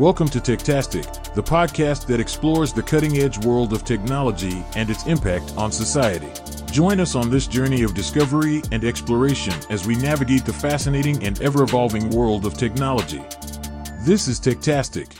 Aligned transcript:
Welcome 0.00 0.30
to 0.30 0.38
Techtastic, 0.38 1.34
the 1.34 1.42
podcast 1.42 2.06
that 2.06 2.20
explores 2.20 2.72
the 2.72 2.82
cutting 2.82 3.18
edge 3.18 3.36
world 3.44 3.74
of 3.74 3.84
technology 3.84 4.64
and 4.74 4.88
its 4.88 5.06
impact 5.06 5.52
on 5.58 5.70
society. 5.70 6.32
Join 6.72 7.00
us 7.00 7.14
on 7.14 7.28
this 7.28 7.46
journey 7.46 7.82
of 7.82 7.92
discovery 7.92 8.62
and 8.72 8.82
exploration 8.82 9.52
as 9.68 9.86
we 9.86 9.96
navigate 9.96 10.46
the 10.46 10.54
fascinating 10.54 11.22
and 11.22 11.38
ever 11.42 11.62
evolving 11.64 12.08
world 12.08 12.46
of 12.46 12.54
technology. 12.54 13.22
This 14.06 14.26
is 14.26 14.40
Techtastic. 14.40 15.18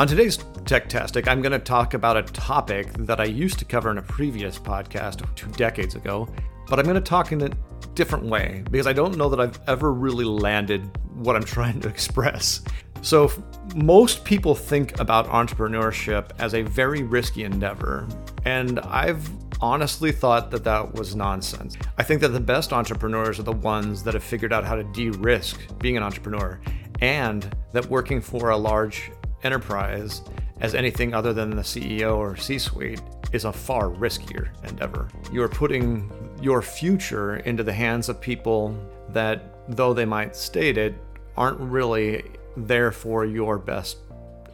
On 0.00 0.08
today's 0.08 0.38
Techtastic, 0.64 1.28
I'm 1.28 1.40
going 1.40 1.52
to 1.52 1.60
talk 1.60 1.94
about 1.94 2.16
a 2.16 2.22
topic 2.24 2.92
that 2.94 3.20
I 3.20 3.24
used 3.26 3.60
to 3.60 3.64
cover 3.64 3.92
in 3.92 3.98
a 3.98 4.02
previous 4.02 4.58
podcast 4.58 5.32
two 5.36 5.46
decades 5.52 5.94
ago, 5.94 6.28
but 6.68 6.80
I'm 6.80 6.86
going 6.86 6.96
to 6.96 7.00
talk 7.00 7.30
in 7.30 7.40
a 7.42 7.50
different 7.94 8.24
way 8.24 8.64
because 8.68 8.88
I 8.88 8.94
don't 8.94 9.16
know 9.16 9.28
that 9.28 9.38
I've 9.38 9.60
ever 9.68 9.92
really 9.92 10.24
landed 10.24 10.90
what 11.14 11.36
I'm 11.36 11.44
trying 11.44 11.78
to 11.82 11.88
express. 11.96 12.62
So, 13.02 13.32
most 13.74 14.24
people 14.24 14.54
think 14.54 14.98
about 15.00 15.26
entrepreneurship 15.26 16.30
as 16.38 16.54
a 16.54 16.62
very 16.62 17.02
risky 17.02 17.42
endeavor, 17.42 18.06
and 18.44 18.78
I've 18.80 19.28
honestly 19.60 20.12
thought 20.12 20.52
that 20.52 20.62
that 20.64 20.94
was 20.94 21.16
nonsense. 21.16 21.76
I 21.98 22.04
think 22.04 22.20
that 22.20 22.28
the 22.28 22.40
best 22.40 22.72
entrepreneurs 22.72 23.40
are 23.40 23.44
the 23.44 23.52
ones 23.52 24.04
that 24.04 24.14
have 24.14 24.22
figured 24.22 24.52
out 24.52 24.64
how 24.64 24.76
to 24.76 24.84
de 24.84 25.10
risk 25.10 25.60
being 25.78 25.96
an 25.96 26.04
entrepreneur, 26.04 26.60
and 27.00 27.52
that 27.72 27.86
working 27.86 28.20
for 28.20 28.50
a 28.50 28.56
large 28.56 29.10
enterprise 29.42 30.22
as 30.60 30.76
anything 30.76 31.12
other 31.12 31.32
than 31.32 31.50
the 31.50 31.62
CEO 31.62 32.16
or 32.16 32.36
C 32.36 32.56
suite 32.56 33.02
is 33.32 33.46
a 33.46 33.52
far 33.52 33.88
riskier 33.88 34.48
endeavor. 34.68 35.08
You 35.32 35.42
are 35.42 35.48
putting 35.48 36.08
your 36.40 36.62
future 36.62 37.38
into 37.38 37.64
the 37.64 37.72
hands 37.72 38.08
of 38.08 38.20
people 38.20 38.76
that, 39.08 39.56
though 39.68 39.92
they 39.92 40.04
might 40.04 40.36
state 40.36 40.78
it, 40.78 40.94
aren't 41.36 41.58
really 41.58 42.22
there 42.56 42.92
for 42.92 43.24
your 43.24 43.58
best 43.58 43.98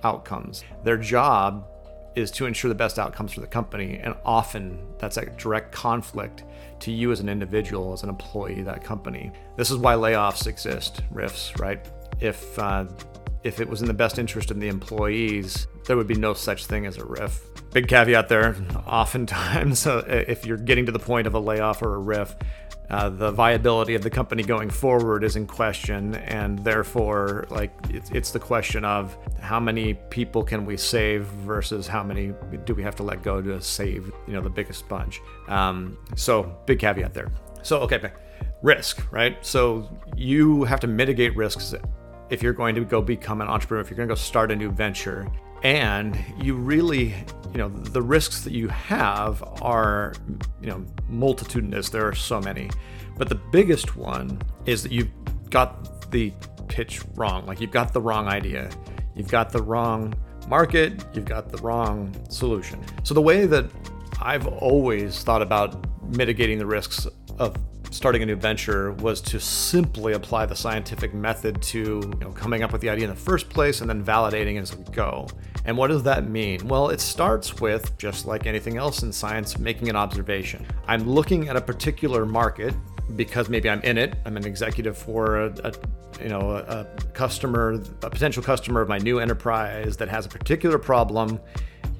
outcomes. 0.04 0.64
Their 0.84 0.96
job 0.96 1.66
is 2.14 2.30
to 2.32 2.46
ensure 2.46 2.68
the 2.68 2.74
best 2.74 2.98
outcomes 2.98 3.32
for 3.32 3.40
the 3.40 3.46
company, 3.46 4.00
and 4.02 4.14
often 4.24 4.78
that's 4.98 5.16
a 5.16 5.26
direct 5.26 5.72
conflict 5.72 6.44
to 6.80 6.90
you 6.90 7.12
as 7.12 7.20
an 7.20 7.28
individual, 7.28 7.92
as 7.92 8.02
an 8.02 8.08
employee 8.08 8.60
of 8.60 8.66
that 8.66 8.82
company. 8.82 9.32
This 9.56 9.70
is 9.70 9.76
why 9.76 9.94
layoffs 9.94 10.46
exist, 10.46 11.02
RIFs, 11.10 11.58
right? 11.58 11.86
If 12.20 12.58
uh, 12.58 12.86
if 13.44 13.60
it 13.60 13.68
was 13.68 13.80
in 13.80 13.86
the 13.86 13.94
best 13.94 14.18
interest 14.18 14.50
of 14.50 14.58
the 14.58 14.68
employees, 14.68 15.68
there 15.86 15.96
would 15.96 16.08
be 16.08 16.14
no 16.14 16.34
such 16.34 16.66
thing 16.66 16.86
as 16.86 16.98
a 16.98 17.04
RIF. 17.04 17.40
Big 17.72 17.86
caveat 17.86 18.28
there. 18.28 18.56
Oftentimes, 18.86 19.86
uh, 19.86 20.04
if 20.28 20.44
you're 20.44 20.56
getting 20.56 20.86
to 20.86 20.92
the 20.92 20.98
point 20.98 21.26
of 21.26 21.34
a 21.34 21.38
layoff 21.38 21.82
or 21.82 21.94
a 21.94 21.98
RIF, 21.98 22.34
uh, 22.90 23.10
the 23.10 23.30
viability 23.30 23.94
of 23.94 24.02
the 24.02 24.10
company 24.10 24.42
going 24.42 24.70
forward 24.70 25.24
is 25.24 25.36
in 25.36 25.46
question, 25.46 26.14
and 26.14 26.58
therefore, 26.60 27.46
like 27.50 27.72
it's, 27.90 28.10
it's 28.10 28.30
the 28.30 28.38
question 28.38 28.84
of 28.84 29.16
how 29.40 29.60
many 29.60 29.94
people 30.10 30.42
can 30.42 30.64
we 30.64 30.76
save 30.76 31.24
versus 31.26 31.86
how 31.86 32.02
many 32.02 32.32
do 32.64 32.74
we 32.74 32.82
have 32.82 32.96
to 32.96 33.02
let 33.02 33.22
go 33.22 33.42
to 33.42 33.60
save, 33.60 34.10
you 34.26 34.32
know, 34.32 34.40
the 34.40 34.50
biggest 34.50 34.88
bunch. 34.88 35.20
Um, 35.48 35.98
so, 36.16 36.56
big 36.66 36.78
caveat 36.78 37.12
there. 37.12 37.30
So, 37.62 37.80
okay, 37.80 38.10
risk, 38.62 39.10
right? 39.12 39.44
So 39.44 39.88
you 40.16 40.64
have 40.64 40.80
to 40.80 40.86
mitigate 40.86 41.36
risks 41.36 41.74
if 42.30 42.42
you're 42.42 42.52
going 42.52 42.74
to 42.74 42.84
go 42.84 43.00
become 43.00 43.40
an 43.40 43.48
entrepreneur, 43.48 43.80
if 43.80 43.90
you're 43.90 43.96
going 43.96 44.08
to 44.08 44.14
go 44.14 44.18
start 44.18 44.50
a 44.50 44.56
new 44.56 44.70
venture. 44.70 45.30
And 45.62 46.18
you 46.40 46.54
really, 46.54 47.14
you 47.52 47.58
know, 47.58 47.68
the 47.68 48.02
risks 48.02 48.42
that 48.42 48.52
you 48.52 48.68
have 48.68 49.42
are, 49.62 50.14
you 50.60 50.68
know, 50.68 50.84
multitudinous. 51.08 51.88
There 51.88 52.06
are 52.06 52.14
so 52.14 52.40
many. 52.40 52.70
But 53.16 53.28
the 53.28 53.34
biggest 53.34 53.96
one 53.96 54.40
is 54.66 54.82
that 54.82 54.92
you've 54.92 55.10
got 55.50 56.10
the 56.10 56.32
pitch 56.68 57.02
wrong. 57.14 57.46
Like 57.46 57.60
you've 57.60 57.72
got 57.72 57.92
the 57.92 58.00
wrong 58.00 58.28
idea. 58.28 58.70
You've 59.16 59.28
got 59.28 59.50
the 59.50 59.62
wrong 59.62 60.14
market. 60.48 61.04
You've 61.12 61.24
got 61.24 61.50
the 61.50 61.58
wrong 61.58 62.14
solution. 62.30 62.82
So 63.02 63.14
the 63.14 63.22
way 63.22 63.46
that 63.46 63.70
I've 64.20 64.46
always 64.46 65.22
thought 65.22 65.42
about 65.42 65.84
mitigating 66.16 66.58
the 66.58 66.66
risks 66.66 67.06
of 67.38 67.56
starting 67.90 68.22
a 68.22 68.26
new 68.26 68.36
venture 68.36 68.92
was 68.92 69.20
to 69.20 69.40
simply 69.40 70.12
apply 70.12 70.46
the 70.46 70.54
scientific 70.54 71.14
method 71.14 71.60
to 71.62 71.78
you 72.02 72.20
know, 72.20 72.30
coming 72.32 72.62
up 72.62 72.72
with 72.72 72.80
the 72.80 72.88
idea 72.88 73.04
in 73.04 73.10
the 73.10 73.20
first 73.20 73.48
place 73.48 73.80
and 73.80 73.88
then 73.88 74.04
validating 74.04 74.60
as 74.60 74.76
we 74.76 74.84
go. 74.92 75.26
And 75.64 75.76
what 75.76 75.88
does 75.88 76.02
that 76.04 76.28
mean? 76.28 76.66
Well, 76.68 76.88
it 76.88 77.00
starts 77.00 77.60
with, 77.60 77.96
just 77.98 78.26
like 78.26 78.46
anything 78.46 78.76
else 78.76 79.02
in 79.02 79.12
science, 79.12 79.58
making 79.58 79.88
an 79.88 79.96
observation. 79.96 80.66
I'm 80.86 81.08
looking 81.08 81.48
at 81.48 81.56
a 81.56 81.60
particular 81.60 82.24
market 82.24 82.74
because 83.16 83.48
maybe 83.48 83.68
I'm 83.68 83.80
in 83.82 83.98
it. 83.98 84.14
I'm 84.24 84.36
an 84.36 84.46
executive 84.46 84.96
for 84.96 85.44
a, 85.44 85.54
a 85.64 85.72
you 86.22 86.28
know 86.28 86.52
a, 86.52 86.86
customer, 87.12 87.82
a 88.02 88.10
potential 88.10 88.42
customer 88.42 88.80
of 88.80 88.88
my 88.88 88.98
new 88.98 89.18
enterprise 89.18 89.96
that 89.98 90.08
has 90.08 90.26
a 90.26 90.28
particular 90.28 90.78
problem, 90.78 91.40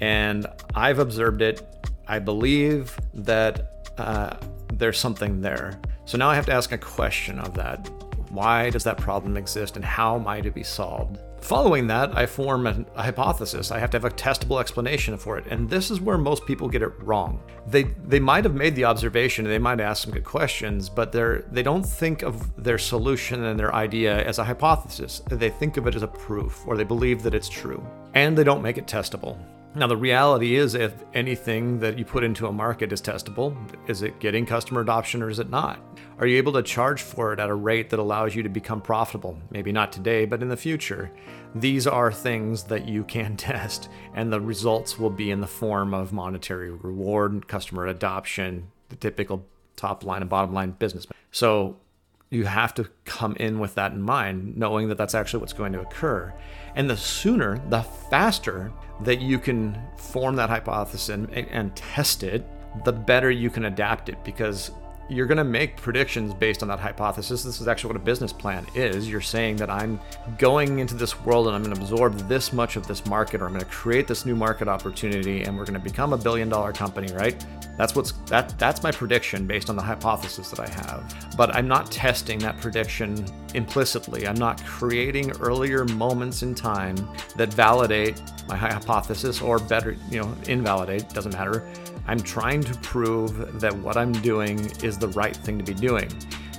and 0.01 0.47
I've 0.75 0.99
observed 0.99 1.43
it. 1.43 1.63
I 2.07 2.19
believe 2.19 2.99
that 3.15 3.93
uh, 3.99 4.37
there's 4.79 4.99
something 4.99 5.41
there. 5.41 5.81
So 6.05 6.17
now 6.17 6.31
I 6.31 6.35
have 6.35 6.47
to 6.47 6.53
ask 6.53 6.73
a 6.73 6.79
question 6.79 7.39
of 7.39 7.55
that. 7.55 7.91
Why 8.31 8.71
does 8.71 8.85
that 8.85 8.99
problem 8.99 9.37
exist 9.37 9.77
and 9.77 9.85
how 9.85 10.19
might 10.19 10.47
it 10.47 10.55
be 10.55 10.63
solved? 10.63 11.19
Following 11.41 11.87
that, 11.87 12.17
I 12.17 12.27
form 12.27 12.67
a, 12.67 12.85
hypothesis. 13.01 13.71
I 13.71 13.79
have 13.79 13.91
to 13.91 13.97
have 13.97 14.05
a 14.05 14.11
testable 14.11 14.61
explanation 14.61 15.17
for 15.17 15.39
it. 15.39 15.47
And 15.47 15.71
this 15.71 15.91
is 15.91 16.01
where 16.01 16.19
most 16.19 16.45
people 16.47 16.69
get 16.69 16.83
it 16.83 16.93
wrong. 17.01 17.41
They 17.67 17.85
they 18.07 18.19
might 18.19 18.45
have 18.45 18.55
made 18.55 18.75
the 18.75 18.85
observation 18.85 19.45
they 19.45 19.59
might 19.59 19.81
ask 19.81 20.03
some 20.03 20.13
good 20.13 20.25
questions, 20.25 20.89
but 20.89 21.13
they're 21.13 21.45
they 21.51 21.63
don't 21.63 21.85
think 21.85 22.23
of 22.23 22.63
their 22.63 22.79
solution 22.79 23.45
and 23.45 23.59
their 23.59 23.75
idea 23.75 24.23
as 24.25 24.39
a 24.39 24.45
hypothesis. 24.45 25.23
They 25.31 25.51
think 25.51 25.77
of 25.77 25.87
it 25.87 25.95
as 25.95 26.03
a 26.03 26.09
proof 26.09 26.67
or 26.67 26.77
they 26.77 26.85
believe 26.85 27.23
that 27.23 27.35
it's 27.35 27.49
true. 27.49 27.87
And 28.15 28.37
they 28.37 28.45
don't 28.45 28.63
make 28.63 28.77
it 28.77 28.87
testable. 28.87 29.39
Now, 29.75 29.87
the 29.87 29.97
reality 29.97 30.57
is, 30.57 30.75
if 30.75 30.95
anything 31.13 31.79
that 31.81 31.99
you 31.99 32.05
put 32.05 32.25
into 32.25 32.47
a 32.47 32.53
market 32.53 32.91
is 32.91 33.03
testable, 33.03 33.55
is 33.89 34.03
it 34.03 34.19
getting 34.19 34.47
customer 34.47 34.81
adoption 34.81 35.23
or 35.23 35.29
is 35.29 35.39
it 35.39 35.51
not? 35.51 35.79
Are 36.19 36.27
you 36.27 36.39
able 36.39 36.55
to 36.55 36.63
charge 36.63 37.03
for 37.03 37.35
it 37.35 37.39
at 37.39 37.51
a 37.51 37.55
rate 37.55 37.91
that 37.91 37.99
allows 37.99 38.35
you 38.35 38.43
to 38.43 38.49
become 38.49 38.81
profitable? 38.81 39.39
Maybe 39.51 39.71
not 39.71 39.93
today, 39.93 40.25
but 40.25 40.43
in 40.43 40.49
the 40.49 40.57
future. 40.57 41.13
These 41.55 41.87
are 41.87 42.11
things 42.11 42.65
that 42.65 42.89
you 42.89 43.05
can 43.05 43.37
test, 43.37 43.91
and 44.15 44.33
the 44.33 44.41
results 44.41 44.99
will 44.99 45.11
be 45.11 45.31
in 45.31 45.43
the 45.43 45.47
form 45.47 45.93
of 45.93 46.13
monetary 46.13 46.71
reward, 46.71 47.47
customer 47.47 47.87
adoption, 47.87 48.71
the 48.89 48.97
typical 48.97 49.47
top 49.77 50.03
line 50.03 50.23
and 50.23 50.31
bottom 50.31 50.55
line 50.55 50.73
business. 50.73 51.07
So, 51.31 51.77
you 52.31 52.45
have 52.45 52.75
to 52.75 52.89
come 53.05 53.35
in 53.37 53.59
with 53.59 53.75
that 53.77 53.93
in 53.93 54.03
mind, 54.03 54.57
knowing 54.57 54.89
that 54.89 54.99
that's 54.99 55.15
actually 55.15 55.41
what's 55.41 55.53
going 55.53 55.73
to 55.73 55.81
occur. 55.81 56.33
And 56.75 56.89
the 56.89 56.97
sooner, 56.97 57.59
the 57.69 57.83
faster 57.83 58.73
that 59.03 59.21
you 59.21 59.39
can 59.39 59.81
form 59.97 60.37
that 60.37 60.51
hypothesis 60.51 61.09
and, 61.09 61.31
and 61.33 61.75
test 61.75 62.23
it, 62.23 62.45
the 62.85 62.93
better 62.93 63.31
you 63.31 63.51
can 63.51 63.65
adapt 63.65 64.09
it 64.09 64.23
because 64.25 64.71
you're 65.09 65.27
going 65.27 65.39
to 65.39 65.45
make 65.45 65.77
predictions 65.77 66.35
based 66.35 66.63
on 66.63 66.69
that 66.69 66.79
hypothesis. 66.79 67.43
This 67.43 67.61
is 67.61 67.69
actually 67.69 67.95
what 67.95 67.97
a 67.97 68.05
business 68.05 68.33
plan 68.33 68.67
is. 68.75 69.09
You're 69.09 69.21
saying 69.21 69.57
that 69.57 69.71
I'm 69.71 69.99
going 70.37 70.81
into 70.81 70.95
this 70.95 71.19
world 71.21 71.47
and 71.47 71.57
I'm 71.57 71.63
going 71.63 71.75
to 71.75 71.81
absorb 71.81 72.19
this 72.29 72.53
much 72.53 72.77
of 72.77 72.87
this 72.87 73.07
market, 73.07 73.41
or 73.41 73.47
I'm 73.47 73.53
going 73.53 73.65
to 73.65 73.71
create 73.71 74.07
this 74.07 74.27
new 74.27 74.37
market 74.37 74.69
opportunity, 74.69 75.43
and 75.43 75.57
we're 75.57 75.65
going 75.65 75.81
to 75.81 75.81
become 75.81 76.13
a 76.13 76.19
billion 76.19 76.49
dollar 76.49 76.73
company, 76.73 77.13
right? 77.15 77.45
That's 77.79 77.95
what's 77.95 78.13
that. 78.27 78.59
That's 78.59 78.83
my 78.83 78.91
prediction 78.91 79.47
based 79.47 79.71
on 79.71 79.77
the 79.77 79.83
hypothesis 79.83 80.51
that 80.51 80.61
I 80.61 80.69
have. 80.69 81.15
But 81.37 81.55
I'm 81.55 81.69
not 81.69 81.91
testing 81.91 82.39
that 82.41 82.61
prediction 82.61 83.25
implicitly. 83.55 84.27
I'm 84.27 84.37
not 84.37 84.63
creating 84.65 85.31
earlier 85.41 85.85
moments 85.85 86.43
in 86.43 86.55
time 86.55 86.97
that 87.37 87.55
validate 87.55 88.21
my 88.49 88.57
hypothesis, 88.57 89.41
or 89.41 89.59
better, 89.59 89.97
you 90.11 90.21
know, 90.21 90.35
invalidate. 90.49 91.09
Doesn't 91.11 91.33
matter 91.33 91.71
I'm 92.09 92.21
trying 92.21 92.63
to 92.63 92.75
prove 92.79 93.61
that 93.61 93.77
what 93.77 93.97
I'm 93.97 94.13
doing 94.13 94.59
is 94.83 94.99
the 94.99 95.09
right 95.09 95.37
thing 95.37 95.59
to 95.59 95.65
be 95.65 95.75
doing. 95.75 96.11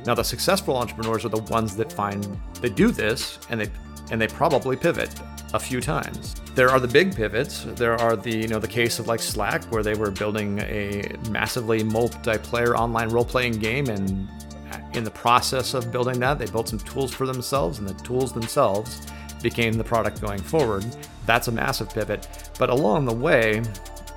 Now, 0.06 0.14
the 0.14 0.24
successful 0.24 0.78
entrepreneurs 0.78 1.26
are 1.26 1.30
the 1.30 1.44
ones 1.52 1.76
that 1.76 1.92
find 1.92 2.40
they 2.62 2.70
do 2.70 2.92
this 2.92 3.40
and 3.50 3.60
they 3.60 3.70
and 4.12 4.20
they 4.20 4.28
probably 4.28 4.76
pivot 4.76 5.14
a 5.54 5.60
few 5.60 5.82
times. 5.82 6.36
There 6.56 6.70
are 6.70 6.80
the 6.80 6.88
big 6.88 7.16
pivots. 7.16 7.64
There 7.64 7.96
are 7.96 8.16
the 8.16 8.32
you 8.32 8.48
know 8.48 8.60
the 8.60 8.68
case 8.68 9.00
of 9.00 9.08
like 9.08 9.20
Slack 9.20 9.64
where 9.66 9.84
they 9.84 9.96
were 9.96 10.12
building 10.12 10.60
a 10.60 11.04
massively 11.30 11.84
multiplayer 11.84 12.76
online 12.76 13.10
role-playing 13.10 13.54
game 13.54 13.88
and 13.88 14.30
uh, 14.72 14.80
in 14.94 15.04
the 15.04 15.12
process 15.12 15.74
of 15.74 15.92
building 15.92 16.20
that 16.20 16.38
they 16.40 16.46
built 16.46 16.70
some 16.70 16.80
tools 16.80 17.14
for 17.14 17.26
themselves 17.26 17.80
and 17.80 17.88
the 17.88 17.94
tools 18.04 18.34
themselves 18.34 19.08
became 19.42 19.74
the 19.74 19.84
product 19.84 20.22
going 20.22 20.42
forward. 20.42 20.86
That's 21.26 21.48
a 21.48 21.52
massive 21.52 21.90
pivot. 21.90 22.28
But 22.58 22.70
along 22.70 23.06
the 23.06 23.14
way, 23.14 23.62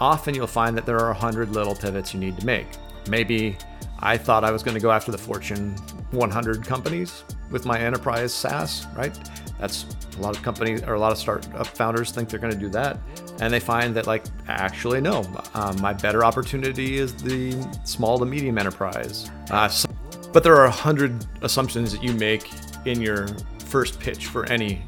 often 0.01 0.35
you'll 0.35 0.47
find 0.47 0.77
that 0.77 0.87
there 0.87 0.99
are 0.99 1.11
a 1.11 1.15
hundred 1.15 1.51
little 1.51 1.75
pivots 1.75 2.15
you 2.15 2.21
need 2.21 2.39
to 2.39 2.47
make. 2.47 2.67
Maybe 3.09 3.57
I 4.01 4.17
thought 4.17 4.45
I 4.45 4.51
was 4.51 4.63
going 4.63 4.75
to 4.75 4.81
go 4.81 4.91
after 4.91 5.13
the 5.13 5.19
Fortune 5.19 5.77
100 6.11 6.67
companies 6.67 7.25
with 7.51 7.65
my 7.65 7.79
enterprise 7.79 8.35
SaaS, 8.35 8.87
right? 8.97 9.17
That's 9.61 9.87
a 10.17 10.21
lot 10.21 10.37
of 10.37 10.43
companies 10.43 10.83
or 10.83 10.95
a 10.95 10.99
lot 10.99 11.13
of 11.13 11.19
startup 11.19 11.67
founders 11.69 12.11
think 12.11 12.29
they're 12.29 12.41
going 12.41 12.53
to 12.53 12.59
do 12.59 12.69
that. 12.71 12.99
And 13.41 13.53
they 13.53 13.61
find 13.61 13.95
that, 13.95 14.07
like, 14.07 14.25
actually, 14.49 15.01
no, 15.01 15.25
um, 15.55 15.81
my 15.81 15.93
better 15.93 16.25
opportunity 16.25 16.99
is 16.99 17.15
the 17.15 17.53
small 17.85 18.19
to 18.19 18.25
medium 18.25 18.59
enterprise. 18.59 19.31
Uh, 19.51 19.69
so, 19.69 19.89
but 20.33 20.43
there 20.43 20.57
are 20.57 20.65
a 20.65 20.71
hundred 20.71 21.27
assumptions 21.43 21.93
that 21.93 22.03
you 22.03 22.13
make 22.15 22.51
in 22.85 23.01
your 23.01 23.29
first 23.67 24.01
pitch 24.01 24.27
for 24.27 24.47
any 24.47 24.83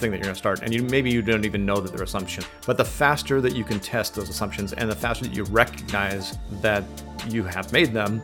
thing 0.00 0.10
that 0.10 0.18
you're 0.18 0.24
going 0.24 0.34
to 0.34 0.38
start. 0.38 0.62
And 0.62 0.72
you 0.72 0.82
maybe 0.82 1.10
you 1.10 1.22
don't 1.22 1.44
even 1.44 1.64
know 1.64 1.76
that 1.76 1.92
they're 1.92 2.04
assumptions. 2.04 2.46
But 2.66 2.76
the 2.76 2.84
faster 2.84 3.40
that 3.40 3.54
you 3.54 3.64
can 3.64 3.78
test 3.78 4.14
those 4.14 4.28
assumptions 4.28 4.72
and 4.72 4.90
the 4.90 4.96
faster 4.96 5.24
that 5.26 5.34
you 5.34 5.44
recognize 5.44 6.38
that 6.60 6.84
you 7.28 7.44
have 7.44 7.72
made 7.72 7.92
them, 7.92 8.22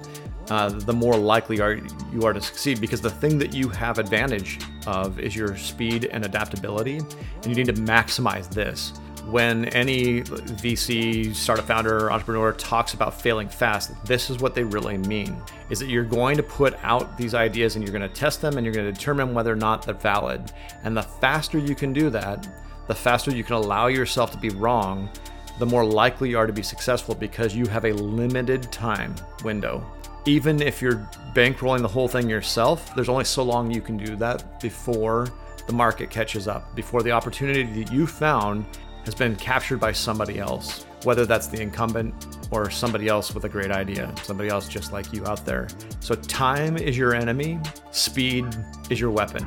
uh, 0.50 0.68
the 0.70 0.92
more 0.92 1.16
likely 1.16 1.60
are 1.60 1.74
you 2.12 2.22
are 2.24 2.32
to 2.32 2.40
succeed 2.40 2.80
because 2.80 3.00
the 3.00 3.10
thing 3.10 3.38
that 3.38 3.52
you 3.52 3.68
have 3.68 3.98
advantage 3.98 4.60
of 4.86 5.18
is 5.18 5.34
your 5.34 5.56
speed 5.56 6.04
and 6.06 6.24
adaptability 6.24 6.98
and 6.98 7.46
you 7.46 7.54
need 7.54 7.66
to 7.66 7.72
maximize 7.82 8.48
this 8.48 8.92
when 9.30 9.66
any 9.66 10.22
VC, 10.22 11.34
startup 11.34 11.66
founder, 11.66 12.12
entrepreneur 12.12 12.52
talks 12.52 12.94
about 12.94 13.20
failing 13.20 13.48
fast, 13.48 13.92
this 14.04 14.30
is 14.30 14.38
what 14.38 14.54
they 14.54 14.62
really 14.62 14.98
mean. 14.98 15.36
Is 15.68 15.80
that 15.80 15.88
you're 15.88 16.04
going 16.04 16.36
to 16.36 16.42
put 16.42 16.74
out 16.82 17.16
these 17.18 17.34
ideas 17.34 17.74
and 17.74 17.84
you're 17.84 17.96
going 17.96 18.08
to 18.08 18.14
test 18.14 18.40
them 18.40 18.56
and 18.56 18.64
you're 18.64 18.74
going 18.74 18.86
to 18.86 18.92
determine 18.92 19.34
whether 19.34 19.52
or 19.52 19.56
not 19.56 19.84
they're 19.84 19.94
valid. 19.94 20.52
And 20.84 20.96
the 20.96 21.02
faster 21.02 21.58
you 21.58 21.74
can 21.74 21.92
do 21.92 22.08
that, 22.10 22.46
the 22.86 22.94
faster 22.94 23.32
you 23.32 23.42
can 23.42 23.56
allow 23.56 23.88
yourself 23.88 24.30
to 24.30 24.38
be 24.38 24.50
wrong, 24.50 25.10
the 25.58 25.66
more 25.66 25.84
likely 25.84 26.30
you 26.30 26.38
are 26.38 26.46
to 26.46 26.52
be 26.52 26.62
successful 26.62 27.14
because 27.14 27.54
you 27.54 27.66
have 27.66 27.84
a 27.84 27.92
limited 27.92 28.70
time 28.70 29.14
window. 29.42 29.84
Even 30.24 30.62
if 30.62 30.80
you're 30.80 31.08
bankrolling 31.34 31.82
the 31.82 31.88
whole 31.88 32.08
thing 32.08 32.28
yourself, 32.28 32.94
there's 32.94 33.08
only 33.08 33.24
so 33.24 33.42
long 33.42 33.70
you 33.70 33.80
can 33.80 33.96
do 33.96 34.14
that 34.16 34.60
before 34.60 35.28
the 35.66 35.72
market 35.72 36.10
catches 36.10 36.46
up, 36.46 36.74
before 36.76 37.02
the 37.02 37.10
opportunity 37.10 37.64
that 37.82 37.92
you 37.92 38.06
found 38.06 38.64
has 39.06 39.14
been 39.14 39.36
captured 39.36 39.78
by 39.78 39.92
somebody 39.92 40.38
else, 40.38 40.84
whether 41.04 41.24
that's 41.24 41.46
the 41.46 41.60
incumbent 41.60 42.12
or 42.50 42.68
somebody 42.70 43.08
else 43.08 43.32
with 43.32 43.44
a 43.44 43.48
great 43.48 43.70
idea, 43.70 44.12
somebody 44.22 44.48
else 44.48 44.68
just 44.68 44.92
like 44.92 45.12
you 45.12 45.24
out 45.26 45.46
there. 45.46 45.68
So, 46.00 46.14
time 46.14 46.76
is 46.76 46.98
your 46.98 47.14
enemy, 47.14 47.58
speed 47.92 48.44
is 48.90 49.00
your 49.00 49.10
weapon. 49.10 49.46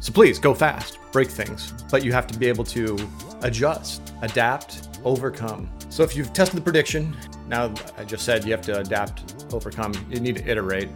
So, 0.00 0.12
please 0.12 0.38
go 0.38 0.54
fast, 0.54 0.98
break 1.12 1.30
things, 1.30 1.72
but 1.90 2.04
you 2.04 2.12
have 2.12 2.26
to 2.26 2.38
be 2.38 2.46
able 2.46 2.64
to 2.64 2.98
adjust, 3.42 4.12
adapt, 4.22 4.88
overcome. 5.04 5.70
So, 5.88 6.02
if 6.02 6.16
you've 6.16 6.32
tested 6.32 6.58
the 6.58 6.62
prediction, 6.62 7.16
now 7.46 7.72
I 7.96 8.04
just 8.04 8.24
said 8.24 8.44
you 8.44 8.50
have 8.50 8.62
to 8.62 8.80
adapt, 8.80 9.54
overcome, 9.54 9.92
you 10.10 10.18
need 10.18 10.36
to 10.36 10.50
iterate. 10.50 10.88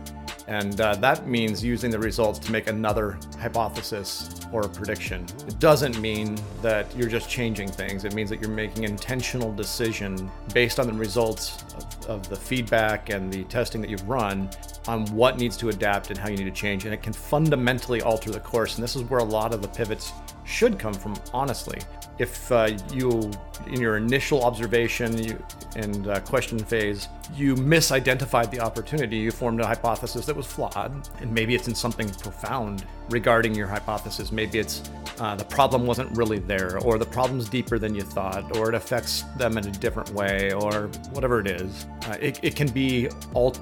And 0.48 0.80
uh, 0.80 0.94
that 0.96 1.26
means 1.26 1.62
using 1.62 1.90
the 1.90 1.98
results 1.98 2.38
to 2.38 2.50
make 2.50 2.68
another 2.68 3.18
hypothesis 3.38 4.40
or 4.50 4.62
a 4.62 4.68
prediction. 4.68 5.26
It 5.46 5.58
doesn't 5.58 6.00
mean 6.00 6.38
that 6.62 6.86
you're 6.96 7.10
just 7.10 7.28
changing 7.28 7.68
things. 7.68 8.06
It 8.06 8.14
means 8.14 8.30
that 8.30 8.40
you're 8.40 8.50
making 8.50 8.84
intentional 8.84 9.52
decision 9.52 10.30
based 10.54 10.80
on 10.80 10.86
the 10.86 10.94
results 10.94 11.62
of, 11.74 12.06
of 12.06 12.28
the 12.30 12.36
feedback 12.36 13.10
and 13.10 13.30
the 13.30 13.44
testing 13.44 13.82
that 13.82 13.90
you've 13.90 14.08
run 14.08 14.48
on 14.86 15.04
what 15.14 15.36
needs 15.36 15.54
to 15.58 15.68
adapt 15.68 16.08
and 16.08 16.18
how 16.18 16.30
you 16.30 16.38
need 16.38 16.44
to 16.44 16.50
change. 16.50 16.86
And 16.86 16.94
it 16.94 17.02
can 17.02 17.12
fundamentally 17.12 18.00
alter 18.00 18.30
the 18.30 18.40
course. 18.40 18.76
And 18.76 18.82
this 18.82 18.96
is 18.96 19.02
where 19.04 19.20
a 19.20 19.24
lot 19.24 19.52
of 19.52 19.60
the 19.60 19.68
pivots 19.68 20.12
should 20.44 20.78
come 20.78 20.94
from, 20.94 21.14
honestly. 21.34 21.78
If 22.18 22.50
uh, 22.50 22.76
you, 22.92 23.30
in 23.68 23.80
your 23.80 23.96
initial 23.96 24.42
observation 24.42 25.22
you, 25.22 25.42
and 25.76 26.08
uh, 26.08 26.20
question 26.20 26.58
phase, 26.58 27.08
you 27.34 27.54
misidentified 27.54 28.50
the 28.50 28.60
opportunity, 28.60 29.18
you 29.18 29.30
formed 29.30 29.60
a 29.60 29.66
hypothesis 29.66 30.26
that 30.26 30.34
was 30.34 30.46
flawed, 30.46 31.08
and 31.20 31.32
maybe 31.32 31.54
it's 31.54 31.68
in 31.68 31.74
something 31.74 32.08
profound 32.08 32.84
regarding 33.10 33.54
your 33.54 33.66
hypothesis. 33.66 34.32
Maybe 34.32 34.58
it's 34.58 34.82
uh, 35.20 35.36
the 35.36 35.44
problem 35.44 35.86
wasn't 35.86 36.16
really 36.16 36.38
there, 36.38 36.78
or 36.80 36.98
the 36.98 37.06
problem's 37.06 37.48
deeper 37.48 37.78
than 37.78 37.94
you 37.94 38.02
thought, 38.02 38.56
or 38.56 38.68
it 38.68 38.74
affects 38.74 39.22
them 39.36 39.58
in 39.58 39.66
a 39.66 39.70
different 39.70 40.10
way, 40.10 40.52
or 40.52 40.88
whatever 41.12 41.40
it 41.40 41.46
is. 41.46 41.86
Uh, 42.06 42.16
it, 42.20 42.40
it 42.42 42.56
can 42.56 42.68
be 42.68 43.08
all 43.34 43.54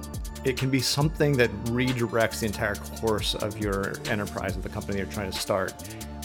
it 0.45 0.57
can 0.57 0.71
be 0.71 0.79
something 0.79 1.33
that 1.33 1.51
redirects 1.65 2.39
the 2.39 2.47
entire 2.47 2.77
course 2.77 3.35
of 3.35 3.59
your 3.59 3.95
enterprise 4.09 4.57
of 4.57 4.63
the 4.63 4.69
company 4.69 4.99
you're 4.99 5.09
trying 5.09 5.31
to 5.31 5.37
start. 5.37 5.75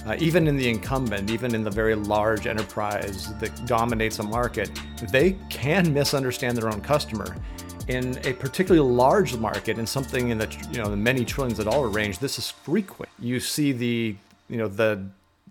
Uh, 0.05 0.15
even 0.19 0.47
in 0.47 0.57
the 0.57 0.67
incumbent, 0.67 1.29
even 1.29 1.53
in 1.53 1.63
the 1.63 1.69
very 1.69 1.93
large 1.93 2.47
enterprise 2.47 3.33
that 3.39 3.65
dominates 3.65 4.19
a 4.19 4.23
market, 4.23 4.71
they 5.11 5.33
can 5.49 5.93
misunderstand 5.93 6.57
their 6.57 6.69
own 6.69 6.81
customer. 6.81 7.35
In 7.87 8.17
a 8.25 8.33
particularly 8.33 8.87
large 8.87 9.35
market, 9.37 9.77
in 9.77 9.85
something 9.85 10.29
in 10.29 10.37
the 10.37 10.47
you 10.71 10.77
know 10.77 10.89
the 10.89 10.97
many 10.97 11.25
trillions 11.25 11.59
of 11.59 11.65
dollar 11.65 11.89
range, 11.89 12.19
this 12.19 12.37
is 12.39 12.49
frequent. 12.49 13.11
You 13.19 13.39
see 13.39 13.71
the 13.71 14.15
you 14.49 14.57
know 14.57 14.67
the 14.67 15.05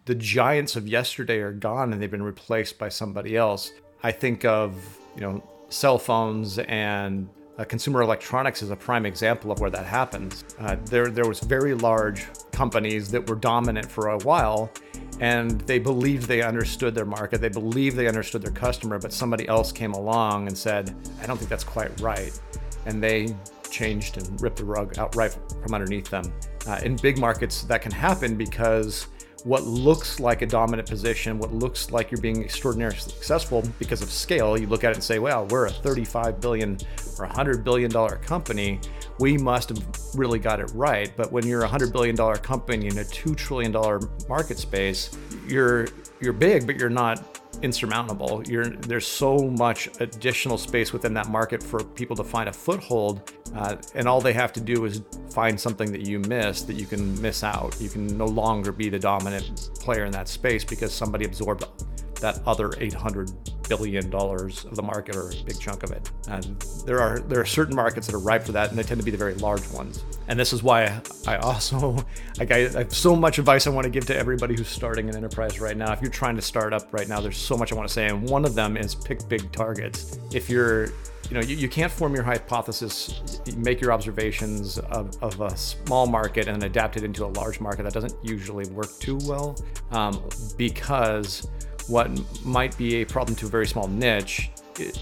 the 0.06 0.14
giants 0.14 0.75
of 0.76 0.88
yesterday 0.88 1.38
are 1.38 1.53
gone 1.53 1.93
and 1.93 2.03
they've 2.03 2.11
been 2.11 2.23
replaced 2.23 2.79
by 2.79 2.88
somebody 2.88 3.37
else. 3.37 3.73
I 4.03 4.12
think 4.12 4.44
of 4.44 4.75
you 5.14 5.23
know 5.23 5.43
cell 5.69 5.99
phones 5.99 6.58
and 6.58 7.29
uh, 7.58 7.64
consumer 7.64 8.00
electronics 8.00 8.62
is 8.62 8.70
a 8.70 8.76
prime 8.76 9.05
example 9.05 9.53
of 9.53 9.61
where 9.61 9.70
that 9.70 9.85
happens. 9.85 10.44
Uh, 10.58 10.76
there, 10.87 11.08
there 11.08 11.29
was 11.29 11.41
very 11.41 11.75
large 11.75 12.26
companies 12.61 13.11
that 13.11 13.27
were 13.27 13.37
dominant 13.37 13.91
for 13.91 14.09
a 14.09 14.19
while, 14.19 14.71
and 15.19 15.62
they 15.62 15.79
believed 15.79 16.29
they 16.29 16.43
understood 16.43 16.95
their 16.95 17.07
market. 17.07 17.41
They 17.41 17.49
believed 17.49 17.97
they 17.97 18.07
understood 18.07 18.43
their 18.43 18.53
customer, 18.53 18.99
but 18.99 19.15
somebody 19.15 19.49
else 19.49 19.73
came 19.73 19.95
along 19.95 20.47
and 20.47 20.57
said, 20.67 20.95
"I 21.23 21.27
don't 21.27 21.39
think 21.39 21.49
that's 21.49 21.65
quite 21.65 21.91
right," 22.03 22.39
and 22.85 23.03
they 23.03 23.35
changed 23.71 24.19
and 24.19 24.27
ripped 24.43 24.59
the 24.59 24.67
rug 24.67 24.99
out 24.99 25.17
right 25.17 25.35
from 25.62 25.73
underneath 25.73 26.11
them. 26.11 26.31
Uh, 26.67 26.81
in 26.85 26.97
big 26.97 27.17
markets, 27.17 27.62
that 27.62 27.81
can 27.81 27.93
happen 27.93 28.37
because 28.37 29.06
what 29.45 29.65
looks 29.65 30.21
like 30.21 30.43
a 30.43 30.47
dominant 30.47 30.87
position, 30.87 31.39
what 31.39 31.55
looks 31.55 31.91
like 31.91 32.11
you're 32.11 32.21
being 32.21 32.45
extraordinarily 32.45 32.99
successful 32.99 33.65
because 33.79 34.03
of 34.03 34.11
scale, 34.11 34.59
you 34.61 34.67
look 34.67 34.85
at 34.85 34.91
it 34.91 34.97
and 34.97 35.05
say, 35.05 35.19
well, 35.19 35.47
we're 35.47 35.67
a 35.67 35.71
35 35.71 36.43
billion 36.43 36.77
or 37.19 37.25
100 37.25 37.65
billion 37.65 37.91
dollar 37.91 38.17
company. 38.17 38.79
We 39.20 39.37
must 39.37 39.69
have 39.69 39.87
really 40.14 40.38
got 40.38 40.61
it 40.61 40.70
right. 40.75 41.12
But 41.17 41.31
when 41.31 41.46
you're 41.46 41.61
a 41.61 41.69
100 41.69 41.93
billion 41.93 42.17
dollar 42.17 42.37
company 42.37 42.87
in 42.87 42.99
a 42.99 43.05
2 43.05 43.34
trillion 43.34 43.70
dollar 43.70 44.00
market 44.28 44.58
space, 44.58 45.17
you're 45.46 45.88
you're 46.20 46.32
big, 46.32 46.67
but 46.67 46.76
you're 46.76 46.90
not 46.90 47.40
insurmountable. 47.62 48.43
You're, 48.46 48.70
there's 48.70 49.06
so 49.06 49.38
much 49.38 49.88
additional 50.00 50.56
space 50.58 50.93
within 50.93 51.14
that 51.14 51.28
market 51.28 51.62
for 51.62 51.82
people 51.82 52.17
to 52.17 52.25
find 52.25 52.49
a 52.49 52.52
foothold, 52.52 53.32
uh, 53.55 53.76
and 53.94 54.08
all 54.08 54.20
they 54.20 54.32
have 54.32 54.52
to 54.55 54.61
do 54.61 54.84
is 54.84 55.02
find 55.31 55.58
something 55.58 55.90
that 55.93 56.02
you 56.02 56.19
missed 56.20 56.67
that 56.67 56.75
you 56.75 56.87
can 56.87 57.20
miss 57.20 57.43
out. 57.43 57.78
You 57.81 57.88
can 57.88 58.06
no 58.17 58.26
longer 58.26 58.72
be 58.72 58.88
the 58.88 58.99
dominant 58.99 59.70
player 59.81 60.05
in 60.05 60.12
that 60.12 60.28
space 60.28 60.64
because 60.64 60.93
somebody 60.93 61.25
absorbed 61.25 61.64
that 62.20 62.40
other 62.46 62.72
800 62.78 63.31
billion 63.70 64.11
dollars 64.11 64.64
of 64.64 64.75
the 64.75 64.82
market 64.82 65.14
or 65.17 65.31
a 65.31 65.44
big 65.44 65.58
chunk 65.58 65.84
of 65.84 65.93
it. 65.93 66.11
And 66.28 66.61
there 66.84 67.00
are 67.00 67.20
there 67.20 67.40
are 67.40 67.46
certain 67.46 67.75
markets 67.75 68.08
that 68.08 68.14
are 68.14 68.19
ripe 68.19 68.43
for 68.43 68.52
that, 68.52 68.69
and 68.69 68.78
they 68.78 68.82
tend 68.82 69.00
to 69.00 69.05
be 69.05 69.12
the 69.12 69.17
very 69.17 69.34
large 69.34 69.67
ones. 69.70 70.05
And 70.28 70.38
this 70.38 70.52
is 70.52 70.62
why 70.62 71.00
I 71.26 71.37
also 71.37 72.05
like 72.38 72.50
I, 72.50 72.69
have 72.69 72.93
so 72.93 73.14
much 73.14 73.38
advice 73.38 73.67
I 73.67 73.70
want 73.70 73.84
to 73.84 73.90
give 73.90 74.05
to 74.06 74.17
everybody 74.17 74.56
who's 74.56 74.69
starting 74.69 75.08
an 75.08 75.17
enterprise 75.17 75.61
right 75.61 75.76
now. 75.76 75.93
If 75.93 76.02
you're 76.02 76.11
trying 76.11 76.37
to 76.37 76.43
start 76.43 76.75
up 76.75 76.93
right 76.93 77.08
now, 77.08 77.20
there's 77.20 77.38
so 77.38 77.56
much 77.56 77.72
I 77.72 77.76
want 77.76 77.88
to 77.88 77.94
say, 77.94 78.08
and 78.08 78.28
one 78.28 78.44
of 78.44 78.55
them 78.55 78.77
is 78.77 78.94
pick 78.94 79.27
big 79.29 79.50
targets. 79.53 80.19
If 80.32 80.50
you're 80.50 80.89
you 81.31 81.36
know, 81.36 81.43
you, 81.43 81.55
you 81.55 81.69
can't 81.69 81.93
form 81.93 82.12
your 82.12 82.24
hypothesis, 82.24 83.41
make 83.56 83.81
your 83.81 83.93
observations 83.93 84.79
of, 84.79 85.17
of 85.22 85.41
a 85.41 85.56
small 85.56 86.08
market 86.08 86.48
and 86.48 86.60
adapt 86.65 86.96
it 86.96 87.05
into 87.05 87.24
a 87.24 87.29
large 87.29 87.60
market. 87.60 87.84
That 87.84 87.93
doesn't 87.93 88.15
usually 88.24 88.69
work 88.70 88.91
too 88.98 89.17
well 89.22 89.56
um, 89.93 90.29
because 90.56 91.48
what 91.91 92.09
might 92.44 92.77
be 92.79 93.03
a 93.03 93.05
problem 93.05 93.35
to 93.37 93.47
a 93.47 93.49
very 93.49 93.67
small 93.67 93.89
niche 93.89 94.51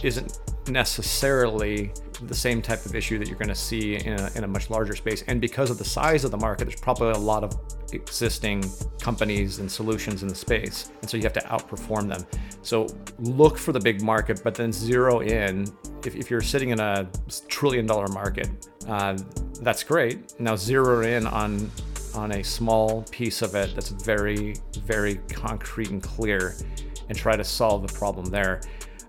isn't 0.03 0.41
necessarily 0.69 1.93
the 2.23 2.35
same 2.35 2.61
type 2.61 2.85
of 2.85 2.95
issue 2.95 3.19
that 3.19 3.29
you're 3.29 3.39
going 3.39 3.49
to 3.49 3.55
see 3.55 3.97
in 3.97 4.19
a, 4.19 4.31
in 4.35 4.45
a, 4.45 4.47
much 4.47 4.71
larger 4.71 4.97
space. 4.97 5.23
And 5.29 5.41
because 5.41 5.71
of 5.71 5.79
the 5.79 5.85
size 5.85 6.25
of 6.25 6.31
the 6.31 6.37
market, 6.37 6.65
there's 6.65 6.81
probably 6.81 7.11
a 7.11 7.19
lot 7.19 7.45
of 7.45 7.59
existing 7.93 8.65
companies 9.01 9.61
and 9.61 9.71
solutions 9.71 10.23
in 10.23 10.29
the 10.29 10.35
space. 10.35 10.91
And 11.01 11.09
so 11.09 11.17
you 11.17 11.23
have 11.23 11.33
to 11.35 11.41
outperform 11.41 12.09
them. 12.09 12.27
So 12.63 12.87
look 13.21 13.57
for 13.57 13.73
the 13.73 13.81
big 13.81 14.03
market, 14.03 14.41
but 14.43 14.55
then 14.55 14.73
zero 14.73 15.21
in. 15.21 15.67
If, 16.05 16.17
if 16.17 16.31
you're 16.31 16.41
sitting 16.41 16.71
in 16.71 16.81
a 16.81 17.09
trillion 17.49 17.87
dollar 17.87 18.09
market, 18.09 18.49
uh, 18.89 19.17
that's 19.61 19.85
great. 19.85 20.39
Now 20.41 20.57
zero 20.57 21.03
in 21.03 21.27
on 21.27 21.71
on 22.19 22.33
a 22.33 22.45
small 22.45 23.03
piece 23.05 23.41
of 23.41 23.55
it 23.55 23.75
that's 23.75 23.89
very, 23.89 24.57
very 24.85 25.17
concrete 25.33 25.91
and 25.91 26.03
clear 26.03 26.55
and 27.09 27.17
try 27.17 27.37
to 27.37 27.45
solve 27.45 27.87
the 27.87 27.93
problem 27.95 28.27
there. 28.27 28.61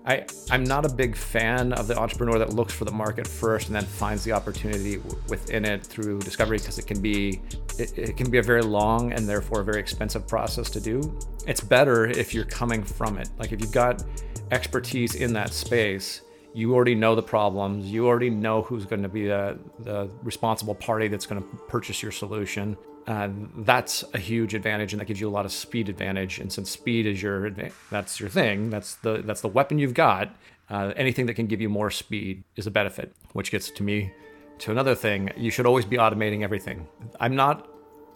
I, 0.06 0.24
I'm 0.50 0.64
not 0.64 0.86
a 0.86 0.88
big 0.88 1.14
fan 1.14 1.74
of 1.74 1.86
the 1.86 1.98
entrepreneur 1.98 2.38
that 2.38 2.54
looks 2.54 2.72
for 2.72 2.86
the 2.86 2.92
market 2.92 3.26
first 3.26 3.66
and 3.66 3.76
then 3.76 3.84
finds 3.84 4.24
the 4.24 4.32
opportunity 4.32 4.96
w- 4.96 5.22
within 5.28 5.66
it 5.66 5.84
through 5.84 6.20
discovery 6.20 6.56
because 6.56 6.78
it 6.78 6.86
can 6.86 7.02
be 7.02 7.42
it, 7.78 7.98
it 7.98 8.16
can 8.16 8.30
be 8.30 8.38
a 8.38 8.42
very 8.42 8.62
long 8.62 9.12
and 9.12 9.28
therefore 9.28 9.60
a 9.60 9.64
very 9.64 9.78
expensive 9.78 10.26
process 10.26 10.70
to 10.70 10.80
do. 10.80 11.18
It's 11.46 11.60
better 11.60 12.06
if 12.06 12.32
you're 12.32 12.46
coming 12.46 12.82
from 12.82 13.18
it. 13.18 13.28
Like 13.38 13.52
if 13.52 13.60
you've 13.60 13.72
got 13.72 14.02
expertise 14.50 15.16
in 15.16 15.34
that 15.34 15.52
space, 15.52 16.22
you 16.54 16.74
already 16.74 16.94
know 16.94 17.14
the 17.14 17.22
problems, 17.22 17.86
you 17.86 18.06
already 18.06 18.30
know 18.30 18.62
who's 18.62 18.86
going 18.86 19.02
to 19.02 19.08
be 19.08 19.26
the, 19.26 19.58
the 19.80 20.10
responsible 20.22 20.74
party 20.74 21.08
that's 21.08 21.26
going 21.26 21.40
to 21.40 21.48
purchase 21.68 22.02
your 22.02 22.10
solution. 22.10 22.76
Uh, 23.06 23.28
that's 23.58 24.04
a 24.14 24.18
huge 24.18 24.54
advantage, 24.54 24.92
and 24.92 25.00
that 25.00 25.06
gives 25.06 25.20
you 25.20 25.28
a 25.28 25.30
lot 25.30 25.44
of 25.44 25.52
speed 25.52 25.88
advantage. 25.88 26.38
And 26.38 26.52
since 26.52 26.70
speed 26.70 27.06
is 27.06 27.22
your 27.22 27.50
that's 27.90 28.20
your 28.20 28.28
thing, 28.28 28.70
that's 28.70 28.96
the 28.96 29.22
that's 29.24 29.40
the 29.40 29.48
weapon 29.48 29.78
you've 29.78 29.94
got. 29.94 30.34
Uh, 30.68 30.92
anything 30.96 31.26
that 31.26 31.34
can 31.34 31.46
give 31.46 31.60
you 31.60 31.68
more 31.68 31.90
speed 31.90 32.44
is 32.56 32.66
a 32.66 32.70
benefit. 32.70 33.12
Which 33.32 33.50
gets 33.50 33.70
to 33.70 33.82
me 33.82 34.12
to 34.58 34.70
another 34.70 34.94
thing. 34.94 35.30
You 35.36 35.50
should 35.50 35.66
always 35.66 35.84
be 35.84 35.96
automating 35.96 36.42
everything. 36.42 36.86
I'm 37.18 37.34
not 37.34 37.66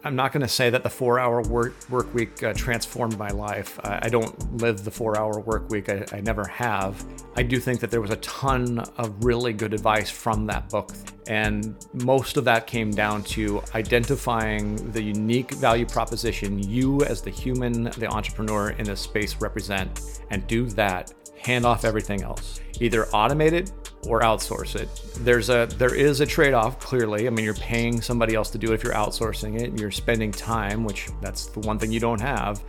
I'm 0.05 0.15
not 0.15 0.31
going 0.31 0.41
to 0.41 0.47
say 0.47 0.69
that 0.69 0.83
the 0.83 0.89
four 0.89 1.19
hour 1.19 1.41
work, 1.41 1.73
work 1.89 2.13
week 2.13 2.43
uh, 2.43 2.53
transformed 2.53 3.17
my 3.17 3.29
life. 3.29 3.79
I, 3.83 4.07
don't 4.07 4.61
live 4.61 4.83
the 4.83 4.91
four 4.91 5.17
hour 5.17 5.39
work 5.39 5.67
week, 5.69 5.89
I, 5.89 6.05
I 6.13 6.21
never 6.21 6.45
have. 6.45 7.03
I 7.35 7.41
do 7.41 7.59
think 7.59 7.79
that 7.79 7.89
there 7.89 8.01
was 8.01 8.11
a 8.11 8.17
ton 8.17 8.79
of 8.97 9.25
really 9.25 9.51
good 9.51 9.73
advice 9.73 10.11
from 10.11 10.45
that 10.45 10.69
book. 10.69 10.91
And 11.27 11.75
most 11.93 12.37
of 12.37 12.45
that 12.45 12.67
came 12.67 12.91
down 12.91 13.23
to 13.23 13.63
identifying 13.73 14.91
the 14.91 15.01
unique 15.01 15.51
value 15.55 15.85
proposition 15.85 16.59
you, 16.59 17.01
as 17.01 17.21
the 17.21 17.31
human, 17.31 17.85
the 17.97 18.07
entrepreneur 18.07 18.69
in 18.71 18.85
this 18.85 19.01
space, 19.01 19.35
represent, 19.41 20.21
and 20.29 20.45
do 20.47 20.67
that. 20.71 21.13
Hand 21.39 21.65
off 21.65 21.85
everything 21.85 22.23
else. 22.23 22.59
Either 22.79 23.05
automate 23.05 23.53
it 23.53 23.71
or 24.07 24.21
outsource 24.21 24.75
it. 24.75 24.89
There's 25.23 25.49
a 25.49 25.67
there 25.77 25.93
is 25.95 26.19
a 26.19 26.25
trade-off 26.25 26.79
clearly. 26.79 27.27
I 27.27 27.29
mean, 27.29 27.45
you're 27.45 27.53
paying 27.55 28.01
somebody 28.01 28.35
else 28.35 28.49
to 28.51 28.57
do 28.57 28.71
it 28.71 28.75
if 28.75 28.83
you're 28.83 28.93
outsourcing 28.93 29.59
it. 29.59 29.79
You're 29.79 29.91
spending 29.91 30.31
time, 30.31 30.83
which 30.83 31.09
that's 31.21 31.47
the 31.47 31.59
one 31.61 31.79
thing 31.79 31.91
you 31.91 31.99
don't 31.99 32.21
have, 32.21 32.63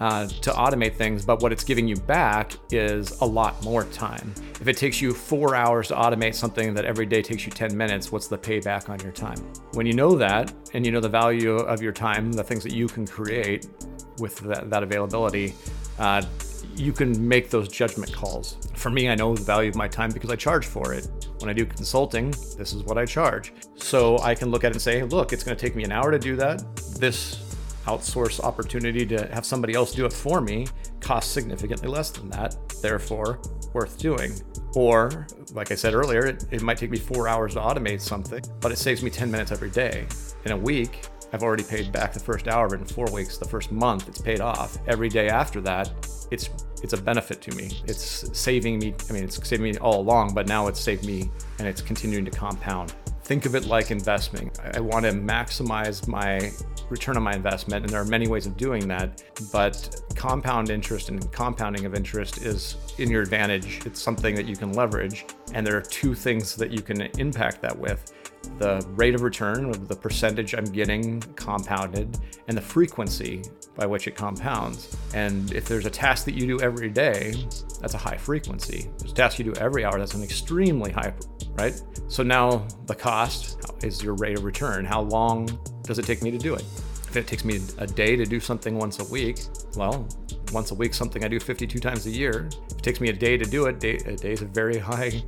uh, 0.00 0.26
to 0.26 0.50
automate 0.50 0.94
things. 0.94 1.24
But 1.24 1.42
what 1.42 1.52
it's 1.52 1.64
giving 1.64 1.88
you 1.88 1.96
back 1.96 2.52
is 2.70 3.20
a 3.20 3.26
lot 3.26 3.62
more 3.62 3.84
time. 3.84 4.32
If 4.60 4.68
it 4.68 4.76
takes 4.76 5.00
you 5.00 5.12
four 5.12 5.54
hours 5.54 5.88
to 5.88 5.94
automate 5.94 6.34
something 6.34 6.74
that 6.74 6.84
every 6.84 7.06
day 7.06 7.22
takes 7.22 7.46
you 7.46 7.52
10 7.52 7.76
minutes, 7.76 8.12
what's 8.12 8.28
the 8.28 8.38
payback 8.38 8.88
on 8.88 9.00
your 9.00 9.12
time? 9.12 9.38
When 9.72 9.86
you 9.86 9.94
know 9.94 10.16
that 10.16 10.52
and 10.74 10.84
you 10.84 10.92
know 10.92 11.00
the 11.00 11.08
value 11.08 11.56
of 11.56 11.82
your 11.82 11.92
time, 11.92 12.32
the 12.32 12.44
things 12.44 12.62
that 12.62 12.72
you 12.72 12.88
can 12.88 13.06
create 13.06 13.68
with 14.18 14.38
that, 14.40 14.70
that 14.70 14.82
availability, 14.82 15.54
uh, 15.98 16.22
you 16.74 16.92
can 16.92 17.26
make 17.26 17.48
those 17.48 17.68
judgment 17.68 18.12
calls. 18.12 18.56
For 18.74 18.90
me, 18.90 19.08
I 19.08 19.14
know 19.14 19.34
the 19.34 19.42
value 19.42 19.70
of 19.70 19.76
my 19.76 19.88
time 19.88 20.10
because 20.10 20.30
I 20.30 20.36
charge 20.36 20.66
for 20.66 20.92
it. 20.92 21.08
When 21.38 21.48
I 21.48 21.52
do 21.52 21.64
consulting, 21.64 22.30
this 22.58 22.74
is 22.74 22.82
what 22.82 22.98
I 22.98 23.06
charge. 23.06 23.52
So 23.76 24.18
I 24.18 24.34
can 24.34 24.50
look 24.50 24.64
at 24.64 24.72
it 24.72 24.74
and 24.74 24.82
say, 24.82 25.02
look, 25.02 25.32
it's 25.32 25.42
going 25.42 25.56
to 25.56 25.60
take 25.60 25.74
me 25.74 25.84
an 25.84 25.92
hour 25.92 26.10
to 26.10 26.18
do 26.18 26.36
that. 26.36 26.62
This 26.98 27.45
outsource 27.86 28.40
opportunity 28.40 29.06
to 29.06 29.26
have 29.32 29.44
somebody 29.44 29.74
else 29.74 29.94
do 29.94 30.04
it 30.04 30.12
for 30.12 30.40
me 30.40 30.66
costs 31.00 31.32
significantly 31.32 31.88
less 31.88 32.10
than 32.10 32.28
that, 32.30 32.56
therefore, 32.82 33.40
worth 33.72 33.98
doing. 33.98 34.32
Or, 34.74 35.26
like 35.52 35.70
I 35.70 35.74
said 35.74 35.94
earlier, 35.94 36.26
it, 36.26 36.44
it 36.50 36.62
might 36.62 36.78
take 36.78 36.90
me 36.90 36.98
four 36.98 37.28
hours 37.28 37.54
to 37.54 37.60
automate 37.60 38.00
something, 38.00 38.42
but 38.60 38.72
it 38.72 38.76
saves 38.76 39.02
me 39.02 39.10
10 39.10 39.30
minutes 39.30 39.52
every 39.52 39.70
day. 39.70 40.06
In 40.44 40.52
a 40.52 40.56
week, 40.56 41.06
I've 41.32 41.42
already 41.42 41.64
paid 41.64 41.92
back 41.92 42.12
the 42.12 42.20
first 42.20 42.48
hour, 42.48 42.68
but 42.68 42.78
in 42.80 42.86
four 42.86 43.06
weeks, 43.12 43.36
the 43.36 43.44
first 43.44 43.72
month, 43.72 44.08
it's 44.08 44.20
paid 44.20 44.40
off. 44.40 44.78
Every 44.86 45.08
day 45.08 45.28
after 45.28 45.60
that, 45.62 45.90
it's 46.30 46.50
it's 46.82 46.92
a 46.92 46.96
benefit 46.96 47.40
to 47.42 47.56
me. 47.56 47.70
It's 47.86 48.38
saving 48.38 48.78
me. 48.78 48.94
I 49.08 49.12
mean, 49.12 49.24
it's 49.24 49.48
saving 49.48 49.72
me 49.72 49.78
all 49.78 50.00
along, 50.00 50.34
but 50.34 50.46
now 50.46 50.68
it's 50.68 50.80
saved 50.80 51.04
me, 51.04 51.30
and 51.58 51.66
it's 51.66 51.80
continuing 51.80 52.24
to 52.24 52.30
compound. 52.30 52.94
Think 53.26 53.44
of 53.44 53.56
it 53.56 53.66
like 53.66 53.90
investing. 53.90 54.52
I 54.74 54.78
want 54.78 55.04
to 55.04 55.10
maximize 55.10 56.06
my 56.06 56.52
return 56.88 57.16
on 57.16 57.24
my 57.24 57.32
investment, 57.32 57.84
and 57.84 57.92
there 57.92 58.00
are 58.00 58.04
many 58.04 58.28
ways 58.28 58.46
of 58.46 58.56
doing 58.56 58.86
that. 58.86 59.20
But 59.52 60.00
compound 60.14 60.70
interest 60.70 61.08
and 61.08 61.32
compounding 61.32 61.86
of 61.86 61.96
interest 61.96 62.38
is 62.38 62.76
in 62.98 63.10
your 63.10 63.22
advantage. 63.22 63.84
It's 63.84 64.00
something 64.00 64.36
that 64.36 64.46
you 64.46 64.54
can 64.54 64.70
leverage, 64.74 65.26
and 65.52 65.66
there 65.66 65.76
are 65.76 65.82
two 65.82 66.14
things 66.14 66.54
that 66.54 66.70
you 66.70 66.82
can 66.82 67.02
impact 67.18 67.60
that 67.62 67.76
with 67.76 68.12
the 68.58 68.80
rate 68.94 69.16
of 69.16 69.22
return 69.22 69.64
of 69.70 69.88
the 69.88 69.96
percentage 69.96 70.54
I'm 70.54 70.64
getting 70.64 71.20
compounded 71.34 72.16
and 72.46 72.56
the 72.56 72.62
frequency 72.62 73.42
by 73.74 73.86
which 73.86 74.06
it 74.06 74.14
compounds. 74.14 74.96
And 75.14 75.52
if 75.52 75.64
there's 75.66 75.84
a 75.84 75.90
task 75.90 76.24
that 76.26 76.34
you 76.34 76.46
do 76.46 76.60
every 76.60 76.90
day, 76.90 77.34
that's 77.80 77.94
a 77.94 77.98
high 77.98 78.16
frequency. 78.16 78.88
If 78.94 78.98
there's 78.98 79.10
a 79.10 79.14
task 79.16 79.40
you 79.40 79.44
do 79.44 79.54
every 79.54 79.84
hour, 79.84 79.98
that's 79.98 80.14
an 80.14 80.22
extremely 80.22 80.92
high, 80.92 81.12
right? 81.56 81.80
So 82.08 82.22
now 82.22 82.66
the 82.86 82.94
cost 82.94 83.84
is 83.84 84.02
your 84.02 84.14
rate 84.14 84.38
of 84.38 84.44
return. 84.44 84.84
How 84.84 85.02
long 85.02 85.48
does 85.82 85.98
it 85.98 86.04
take 86.04 86.22
me 86.22 86.30
to 86.30 86.38
do 86.38 86.54
it? 86.54 86.64
If 87.08 87.16
it 87.16 87.26
takes 87.26 87.44
me 87.44 87.60
a 87.78 87.86
day 87.86 88.16
to 88.16 88.24
do 88.24 88.40
something 88.40 88.76
once 88.78 88.98
a 88.98 89.04
week, 89.04 89.38
well, 89.76 90.06
once 90.52 90.70
a 90.70 90.74
week, 90.74 90.94
something 90.94 91.24
I 91.24 91.28
do 91.28 91.40
52 91.40 91.78
times 91.80 92.06
a 92.06 92.10
year. 92.10 92.48
If 92.70 92.78
it 92.78 92.82
takes 92.82 93.00
me 93.00 93.08
a 93.08 93.12
day 93.12 93.36
to 93.36 93.44
do 93.44 93.66
it, 93.66 93.80
day, 93.80 93.96
a 94.06 94.16
day 94.16 94.32
is 94.32 94.42
a 94.42 94.46
very 94.46 94.78
high 94.90 95.22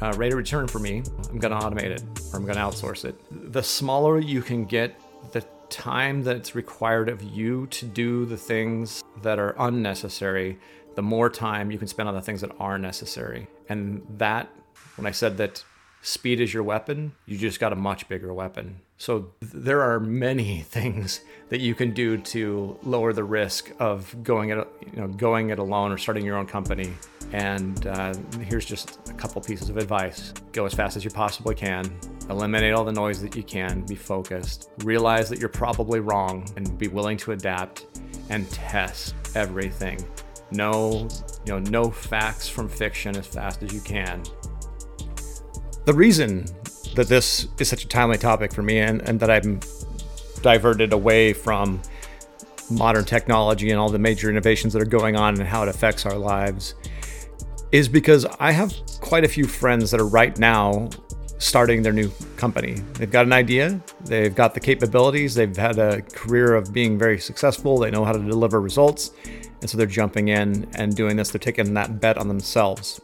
uh, 0.00 0.12
rate 0.16 0.32
of 0.32 0.38
return 0.38 0.66
for 0.66 0.78
me. 0.78 1.02
I'm 1.30 1.38
going 1.38 1.52
to 1.52 1.58
automate 1.58 1.90
it 1.90 2.02
or 2.32 2.38
I'm 2.38 2.44
going 2.44 2.56
to 2.56 2.62
outsource 2.62 3.04
it. 3.04 3.20
The 3.52 3.62
smaller 3.62 4.18
you 4.18 4.42
can 4.42 4.64
get 4.64 4.98
the 5.32 5.44
time 5.68 6.22
that's 6.22 6.54
required 6.54 7.08
of 7.08 7.22
you 7.22 7.66
to 7.66 7.86
do 7.86 8.24
the 8.24 8.36
things 8.36 9.02
that 9.22 9.38
are 9.38 9.54
unnecessary, 9.58 10.58
the 10.94 11.02
more 11.02 11.28
time 11.28 11.70
you 11.70 11.78
can 11.78 11.88
spend 11.88 12.08
on 12.08 12.14
the 12.14 12.22
things 12.22 12.40
that 12.40 12.52
are 12.58 12.78
necessary. 12.78 13.48
And 13.68 14.02
that, 14.18 14.48
when 14.96 15.06
I 15.06 15.10
said 15.10 15.36
that 15.38 15.64
speed 16.04 16.38
is 16.38 16.52
your 16.52 16.62
weapon, 16.62 17.12
you 17.24 17.38
just 17.38 17.58
got 17.58 17.72
a 17.72 17.76
much 17.76 18.06
bigger 18.08 18.32
weapon. 18.32 18.78
So 18.98 19.32
there 19.40 19.80
are 19.80 19.98
many 19.98 20.60
things 20.68 21.20
that 21.48 21.60
you 21.60 21.74
can 21.74 21.92
do 21.92 22.18
to 22.18 22.78
lower 22.82 23.12
the 23.14 23.24
risk 23.24 23.72
of 23.78 24.14
going 24.22 24.50
it, 24.50 24.68
you 24.94 25.00
know, 25.00 25.08
going 25.08 25.50
it 25.50 25.58
alone 25.58 25.90
or 25.90 25.98
starting 25.98 26.24
your 26.24 26.36
own 26.36 26.46
company. 26.46 26.92
And 27.32 27.86
uh, 27.86 28.14
here's 28.40 28.66
just 28.66 29.08
a 29.08 29.14
couple 29.14 29.40
pieces 29.40 29.70
of 29.70 29.78
advice: 29.78 30.32
go 30.52 30.66
as 30.66 30.74
fast 30.74 30.96
as 30.96 31.04
you 31.04 31.10
possibly 31.10 31.54
can. 31.54 31.90
Eliminate 32.28 32.74
all 32.74 32.84
the 32.84 32.92
noise 32.92 33.20
that 33.22 33.34
you 33.34 33.42
can. 33.42 33.80
Be 33.86 33.96
focused. 33.96 34.70
Realize 34.84 35.28
that 35.30 35.38
you're 35.38 35.48
probably 35.48 36.00
wrong, 36.00 36.46
and 36.56 36.78
be 36.78 36.88
willing 36.88 37.16
to 37.18 37.32
adapt 37.32 37.86
and 38.28 38.48
test 38.50 39.14
everything. 39.34 39.98
Know, 40.50 41.08
you 41.46 41.52
know, 41.52 41.58
know 41.58 41.90
facts 41.90 42.46
from 42.48 42.68
fiction 42.68 43.16
as 43.16 43.26
fast 43.26 43.62
as 43.62 43.72
you 43.72 43.80
can. 43.80 44.22
The 45.84 45.92
reason 45.92 46.46
that 46.94 47.08
this 47.08 47.46
is 47.58 47.68
such 47.68 47.84
a 47.84 47.88
timely 47.88 48.16
topic 48.16 48.54
for 48.54 48.62
me 48.62 48.78
and, 48.78 49.06
and 49.06 49.20
that 49.20 49.30
I'm 49.30 49.60
diverted 50.40 50.94
away 50.94 51.34
from 51.34 51.82
modern 52.70 53.04
technology 53.04 53.70
and 53.70 53.78
all 53.78 53.90
the 53.90 53.98
major 53.98 54.30
innovations 54.30 54.72
that 54.72 54.80
are 54.80 54.86
going 54.86 55.14
on 55.14 55.38
and 55.38 55.46
how 55.46 55.62
it 55.62 55.68
affects 55.68 56.06
our 56.06 56.16
lives 56.16 56.74
is 57.70 57.88
because 57.88 58.24
I 58.40 58.52
have 58.52 58.72
quite 59.00 59.24
a 59.24 59.28
few 59.28 59.46
friends 59.46 59.90
that 59.90 60.00
are 60.00 60.06
right 60.06 60.38
now 60.38 60.88
starting 61.38 61.82
their 61.82 61.92
new 61.92 62.10
company. 62.36 62.74
They've 62.94 63.10
got 63.10 63.26
an 63.26 63.34
idea, 63.34 63.78
they've 64.04 64.34
got 64.34 64.54
the 64.54 64.60
capabilities, 64.60 65.34
they've 65.34 65.54
had 65.54 65.78
a 65.78 66.00
career 66.00 66.54
of 66.54 66.72
being 66.72 66.96
very 66.96 67.18
successful, 67.18 67.78
they 67.78 67.90
know 67.90 68.04
how 68.04 68.12
to 68.12 68.18
deliver 68.18 68.60
results, 68.60 69.10
and 69.60 69.68
so 69.68 69.76
they're 69.76 69.86
jumping 69.86 70.28
in 70.28 70.66
and 70.76 70.96
doing 70.96 71.16
this. 71.16 71.30
They're 71.30 71.38
taking 71.40 71.74
that 71.74 72.00
bet 72.00 72.16
on 72.16 72.28
themselves. 72.28 73.00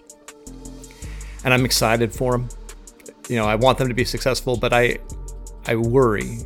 And 1.45 1.53
I'm 1.53 1.65
excited 1.65 2.13
for 2.13 2.33
them 2.33 2.49
you 3.31 3.37
know, 3.37 3.47
I 3.47 3.55
want 3.55 3.79
them 3.79 3.89
to 3.89 3.95
be 3.95 4.05
successful, 4.05 4.57
but 4.57 4.73
I, 4.73 4.99
I 5.67 5.77
worry. 5.77 6.39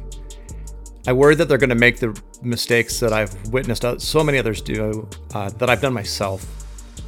I 1.07 1.15
worry 1.15 1.35
that 1.35 1.49
they're 1.49 1.59
going 1.59 1.71
to 1.71 1.75
make 1.75 1.99
the 1.99 2.21
mistakes 2.43 3.01
that 3.01 3.11
I've 3.11 3.35
witnessed 3.49 3.85
so 4.03 4.23
many 4.23 4.37
others 4.37 4.61
do, 4.61 5.09
uh, 5.35 5.49
that 5.49 5.71
I've 5.71 5.81
done 5.81 5.95
myself, 5.95 6.47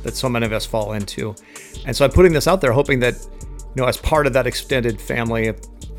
that 0.02 0.16
so 0.16 0.30
many 0.30 0.47
of 0.47 0.52
us 0.52 0.64
fall 0.64 0.95
into. 0.95 1.35
And 1.85 1.95
so 1.95 2.06
I'm 2.06 2.11
putting 2.11 2.33
this 2.33 2.49
out 2.49 2.62
there, 2.62 2.73
hoping 2.73 3.00
that, 3.00 3.14
you 3.42 3.83
know, 3.83 3.85
as 3.85 3.99
part 3.99 4.26
of 4.26 4.33
that 4.33 4.47
extended 4.47 4.99
family 4.99 5.49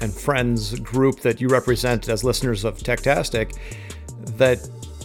and 0.01 0.11
friends 0.11 0.79
group 0.79 1.19
that 1.19 1.39
you 1.39 1.47
represent 1.47 2.09
as 2.09 2.23
listeners 2.23 2.63
of 2.63 2.79
Techtastic, 2.79 3.57
that 4.37 4.57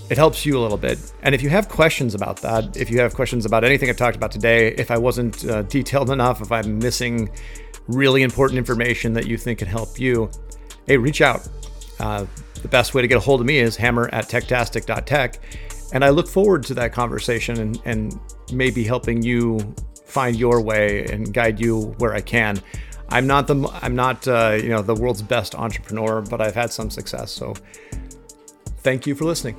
it 0.09 0.17
helps 0.17 0.47
you 0.47 0.59
a 0.59 0.61
little 0.61 0.79
bit. 0.79 0.99
And 1.23 1.35
if 1.35 1.43
you 1.43 1.51
have 1.51 1.69
questions 1.69 2.15
about 2.15 2.39
that, 2.39 2.77
if 2.77 2.91
you 2.91 3.01
have 3.01 3.15
questions 3.15 3.45
about 3.45 3.65
anything 3.65 3.91
I've 3.91 3.97
talked 3.97 4.17
about 4.17 4.33
today, 4.33 4.69
if 4.77 4.91
I 4.91 4.97
wasn't 4.97 5.45
uh, 5.47 5.63
detailed 5.63 6.11
enough, 6.19 6.41
if 6.41 6.51
I'm 6.51 6.79
missing 6.79 7.31
really 7.89 8.23
important 8.23 8.59
information 8.59 9.13
that 9.15 9.27
you 9.27 9.37
think 9.37 9.59
can 9.59 9.69
help 9.69 9.99
you, 9.99 10.31
hey, 10.87 10.97
reach 10.97 11.21
out. 11.21 11.49
Uh, 11.99 12.27
the 12.63 12.69
best 12.69 12.95
way 12.95 13.03
to 13.03 13.09
get 13.09 13.17
a 13.17 13.21
hold 13.21 13.41
of 13.41 13.47
me 13.47 13.59
is 13.59 13.77
hammer 13.77 14.09
at 14.13 14.29
techtastic.tech. 14.29 15.39
And 15.93 16.05
I 16.05 16.11
look 16.11 16.29
forward 16.29 16.65
to 16.65 16.75
that 16.75 16.93
conversation 16.93 17.59
and, 17.59 17.83
and 17.85 18.21
maybe 18.53 18.85
helping 18.85 19.23
you 19.23 19.75
find 20.07 20.37
your 20.37 20.61
way 20.61 21.05
and 21.07 21.33
guide 21.33 21.61
you 21.61 21.95
where 21.99 22.15
I 22.15 22.21
can. 22.21 22.61
I'm 23.09 23.27
not 23.27 23.47
the 23.47 23.69
I'm 23.83 23.95
not 23.95 24.27
uh, 24.27 24.59
you 24.61 24.71
know 24.71 24.81
the 24.81 24.95
world's 24.95 25.21
best 25.21 25.55
entrepreneur, 25.55 26.23
but 26.23 26.41
I've 26.41 26.55
had 26.55 26.73
some 26.73 26.91
success. 26.91 27.31
So 27.31 27.55
thank 28.79 29.07
you 29.07 29.15
for 29.15 29.25
listening. 29.27 29.57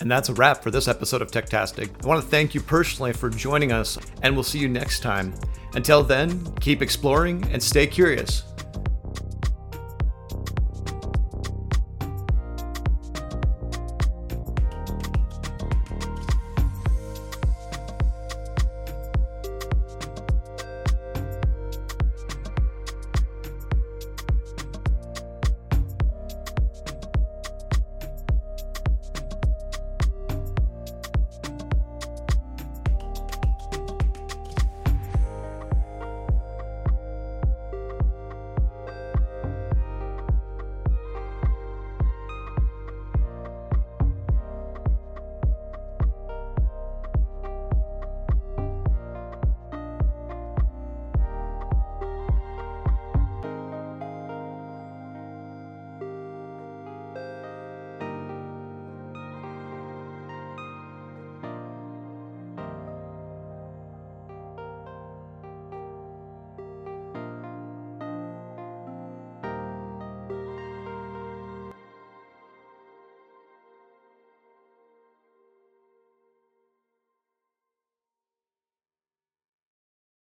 And 0.00 0.10
that's 0.10 0.28
a 0.30 0.34
wrap 0.34 0.62
for 0.62 0.70
this 0.70 0.88
episode 0.88 1.22
of 1.22 1.30
Techtastic. 1.30 1.90
I 2.02 2.06
want 2.06 2.22
to 2.22 2.28
thank 2.28 2.54
you 2.54 2.60
personally 2.60 3.12
for 3.12 3.28
joining 3.28 3.70
us, 3.70 3.98
and 4.22 4.34
we'll 4.34 4.44
see 4.44 4.58
you 4.58 4.68
next 4.68 5.00
time. 5.00 5.34
Until 5.74 6.02
then, 6.02 6.52
keep 6.60 6.82
exploring 6.82 7.46
and 7.52 7.62
stay 7.62 7.86
curious. 7.86 8.49